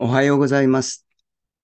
[0.00, 1.08] おはようございます。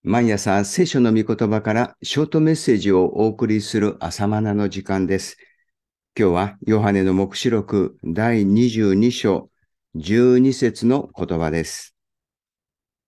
[0.03, 5.37] 毎朝聖書の御言葉からショートメッセージをお送りする朝マナの時間です。
[6.19, 9.49] 今日はヨハネの目視録第22章
[9.95, 11.95] 12節の言葉です。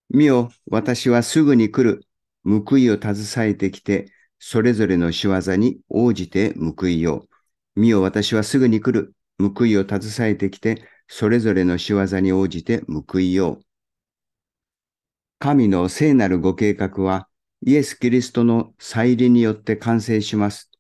[0.10, 2.06] 見よ、私はすぐに来る。
[2.46, 4.10] 報いを携えてきて、
[4.40, 7.28] それぞれの仕業に応じて報いよ
[7.76, 7.82] う。
[7.82, 9.14] 見よ、私はすぐに来る。
[9.40, 13.67] 報いを携えてきて、それぞれの仕業に応じて報いよう。
[15.40, 17.28] 神の聖なるご計画は、
[17.64, 20.72] イエス・キリストの再臨によって完成します。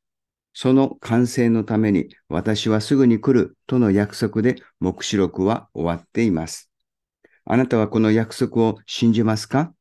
[0.51, 6.71] その完成のために、私はすぐに来るとの約束で、目視録は終わっています。
[7.45, 9.73] あなたはこの約束を信じますか？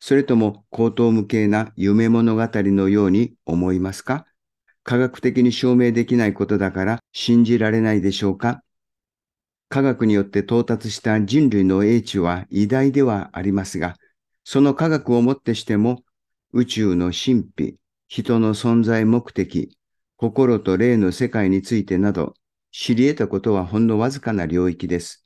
[0.00, 4.26] それとも口頭無形な夢物語のように思いますか？
[4.82, 8.62] 科学的に証明できないことだから信じられないでしょうか？
[9.68, 13.94] 科学によって到達した人類の英知は偉大ではありますが、
[14.44, 16.02] その科学をもってしても、
[16.52, 17.76] 宇宙の神秘、
[18.08, 19.76] 人の存在目的、
[20.16, 22.34] 心と霊の世界についてなど、
[22.70, 25.24] 知り得たことはほんのわずかな領域です。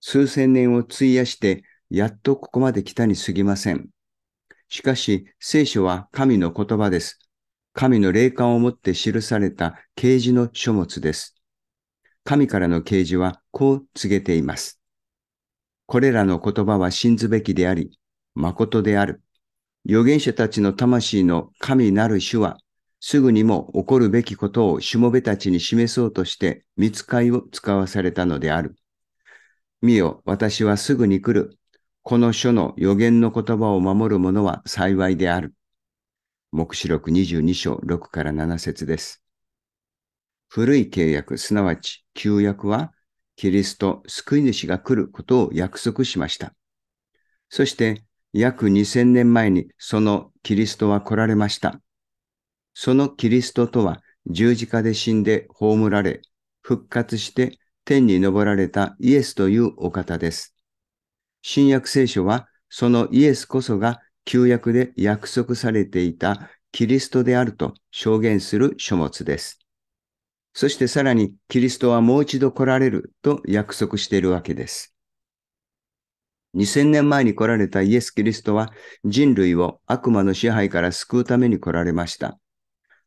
[0.00, 3.88] 数千年を費やして、やっとここまで来たに過ぎません。
[4.68, 7.18] しかし、聖書は神の言葉です。
[7.72, 11.34] 神の霊感をもって記された啓示の書物です。
[12.22, 14.80] 神からの啓示はこう告げています。
[15.86, 17.98] これらの言葉は信ずべきであり、
[18.34, 19.22] 誠である。
[19.86, 22.58] 預言者たちの魂の神なる主は、
[23.00, 28.76] すぐにも起こるべきことをしもべたちに示そうとして、見つかいを使わされたのである。
[29.82, 31.58] 見よ、私はすぐに来る。
[32.02, 35.54] この書の預言の言葉を守る者は幸いである。
[36.50, 39.22] 目視録22章6から7節です。
[40.48, 42.94] 古い契約、すなわち旧約は、
[43.36, 46.54] キリスト、救い主が来ることを約束しました。
[47.50, 48.04] そして、
[48.36, 51.80] 約2000年前にそのキリストは来られました。
[52.74, 56.20] そのキリストとは十字架で死んで葬られ、
[56.60, 60.52] 復活して天に昇られたイエスというお方です。
[61.42, 69.60] 新約聖書はそのイエスこそが旧約で約束されていたキリストであると証言する書物です。
[70.54, 74.93] そしてさらにキリストはもう一度来られると約束しているわけです。
[76.54, 78.72] 2000年前に来られたイエス・キリストは
[79.04, 82.38] 人類を悪魔の支配から救うために来られました。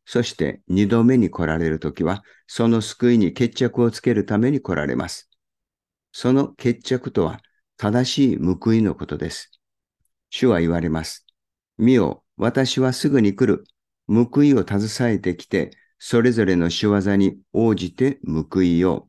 [0.04, 5.28] そして二度目に来られるときは、その救いに決着をつけるために来られます。
[6.12, 7.40] その決着とは
[7.76, 9.50] 正しい報いのことです。
[10.30, 11.26] 主は言われます。
[11.76, 13.64] 見よ、私はすぐに来る。
[14.08, 19.08] 報いを携えてきて、それぞれの仕業に応じて報いよ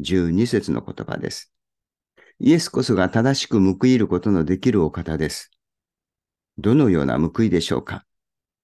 [0.00, 0.02] う。
[0.02, 1.53] 12節の言葉です。
[2.40, 5.50] イエスこそが正しく報いることのできるお方です。
[6.58, 8.04] どのような報いでしょうか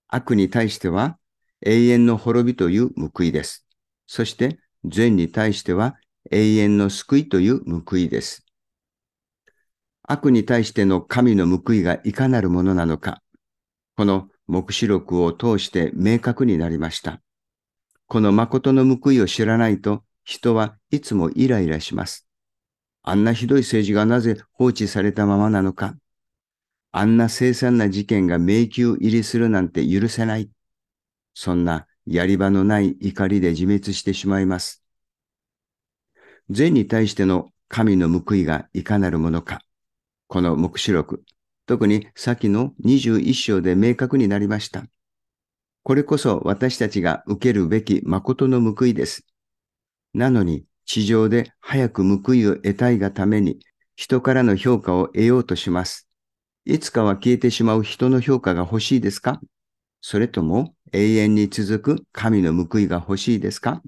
[0.08, 1.18] 悪に対しては
[1.64, 3.66] 永遠の滅びという報いです。
[4.06, 5.96] そして善に対しては
[6.30, 8.44] 永遠の救いという報いです。
[10.02, 13.22] 悪に対しての神の報いがいかなるものなのか、
[13.96, 17.20] この目視録を通して明確になりました。
[18.08, 22.29] この誠の報いを知らないと人はいつもイライラします。
[23.02, 25.96] あんなひどい政治がなぜ放置されたままなのか。
[26.92, 30.50] あんな凄惨な事件が迷宮入りするなんて許せない。
[31.34, 34.82] そんなやり場のない怒りで自滅してしまいます。
[36.50, 39.60] 善に対しての神の報いがいかなるものか。
[40.26, 41.22] この目視録、
[41.66, 44.84] 特に先の21章で明確になりました。
[45.84, 49.24] これこそ私たちが受けるべき誠の報いです。
[50.12, 53.60] なのに、地上で早く報いを得たいがために
[53.94, 56.08] 人からの評価を得ようとします。
[56.64, 59.40] いつかは消えてしまう人の評価が欲しいですか？
[60.00, 63.82] それとも永遠に続く神の報いが欲しいですか？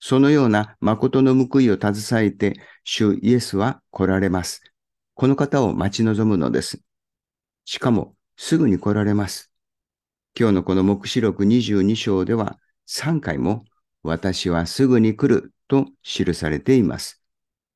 [0.00, 4.60] そのような誠の報いを携えて主イエスは来られます。
[5.14, 6.82] この方を待ち望むのです。
[7.64, 9.50] しかもすぐに来られます。
[10.38, 13.64] 今日のこの目視録22章では3回も
[14.02, 17.22] 私はすぐに来ると記されています。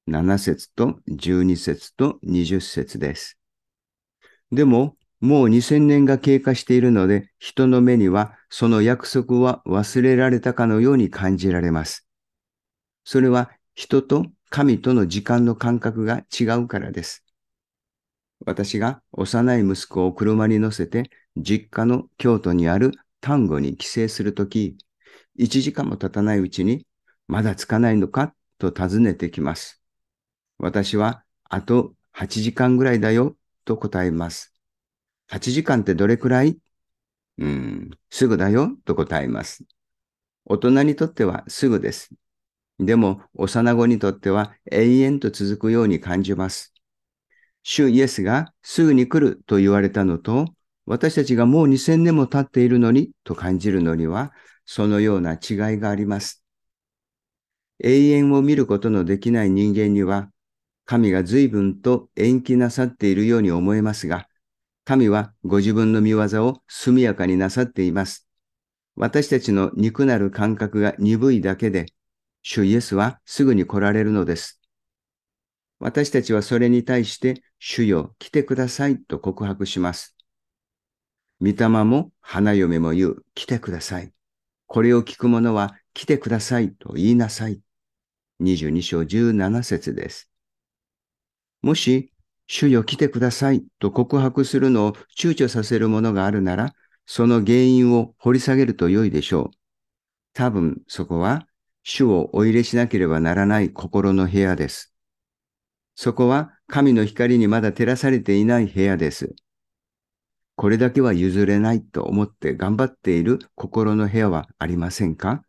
[0.08, 3.38] 7節と12節と20節です。
[4.50, 12.06] でも、もう2000年が経過しているので、人の目にはその約束は忘れられたかのように感じられます。
[13.05, 17.25] それは人と神との時間の感覚が違うからです。
[18.44, 24.76] 私が幼い息子を車に乗せて実家の京都にある丹後に帰省するとき、
[25.38, 26.87] 1時間も経たないうちに、
[27.26, 29.82] まだ着かないのかと尋ねてきます。
[30.59, 34.55] 私は、あと8時間ぐらいだよと答えます。
[35.29, 36.59] 8時間ってどれくらい？
[37.38, 39.65] うん、すぐだよと答えます。
[40.44, 42.11] 大人にとってはすぐです。
[42.79, 46.75] でも、幼子にとっては永遠と続くように感じます。
[47.62, 50.47] 主イエスがすぐに来ると言われたのと、
[50.87, 54.32] 私たちがもう2000年も経っているのにと感じるのには、
[54.67, 55.38] そのような違い
[55.79, 56.44] があります。
[57.86, 60.31] 永遠を見ることのできない人間には、
[60.86, 64.26] 神が随分と延期なさっているように思えますが、
[64.86, 68.26] 神はご自分の見業を速やかになさっています。
[68.96, 71.84] 私たちの肉なる感覚が鈍いだけで、
[72.40, 74.62] 主イエスはすぐに来られるのです。
[75.78, 80.16] 私たちはそれに対して、主よ、来てくださいと告白します。
[81.38, 84.10] 御霊も花嫁も言う、来てください。
[84.66, 87.63] これを聞く者は来てくださいと言いなさい。
[88.40, 90.31] 22章17節です。
[91.62, 92.12] もし、
[92.46, 96.75] 主よ来てくださいと告白するのを躊躇させるものがあるなら、
[97.06, 99.56] その原因を掘り下げると良いでしょう。
[100.32, 101.46] 多分そこは、
[101.82, 104.94] 主をお入れしなければならない心の部屋です。
[105.94, 109.34] そこは神の光にまだ照らされていない部屋です。
[110.56, 115.44] これだけは譲れないと思って頑張っている心の部屋はありませんか？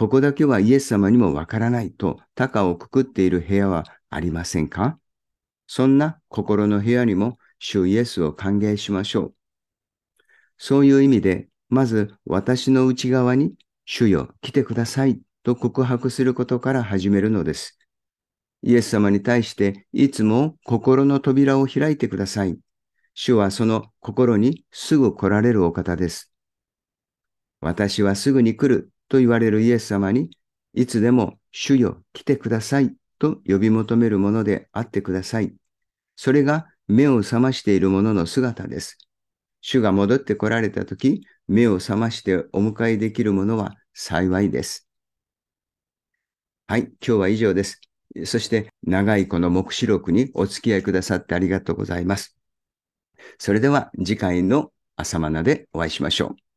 [0.00, 4.98] ここだけはイエス様にもわからないと高をくくっている部屋はありませんか？
[5.66, 9.34] そんな心の部屋にも主イエスを歓迎しましょう。
[10.56, 13.52] そういう意味で、まず私の内側に
[13.84, 17.78] 主よ来てくださいと告白することから始めるのです。
[18.62, 22.58] イエス様に対していつも心の扉を開いてください。
[23.12, 26.32] 主はその心にすぐ来られるお方です。
[27.60, 30.30] 私はすぐに来ると言われるイエス様に、
[30.72, 35.52] いつでも主よ来てくださいと呼び求めるものであってください。
[36.16, 38.96] それが目を覚ましている者の姿です。
[39.60, 44.88] 主が戻って来られたとき、目を覚ましてお迎えできる者は幸いです。
[46.68, 47.80] はい、今日は以上です。
[48.24, 52.36] そして長いこの目視録にお付き合いくださってありがとうございます。
[53.38, 56.49] それでは次回の朝マナでお会いしましょう。